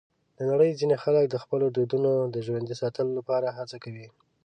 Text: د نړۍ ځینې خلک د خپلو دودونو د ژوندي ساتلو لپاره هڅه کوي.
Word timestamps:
د 0.37 0.39
نړۍ 0.51 0.71
ځینې 0.79 0.95
خلک 1.03 1.25
د 1.29 1.35
خپلو 1.43 1.65
دودونو 1.75 2.11
د 2.33 2.35
ژوندي 2.45 2.75
ساتلو 2.81 3.11
لپاره 3.19 3.55
هڅه 3.57 3.77
کوي. 3.83 4.07